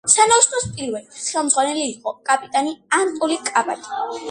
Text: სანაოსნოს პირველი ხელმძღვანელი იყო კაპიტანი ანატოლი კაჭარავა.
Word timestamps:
სანაოსნოს 0.11 0.63
პირველი 0.79 1.03
ხელმძღვანელი 1.25 1.85
იყო 1.91 2.15
კაპიტანი 2.31 2.75
ანატოლი 3.01 3.41
კაჭარავა. 3.47 4.13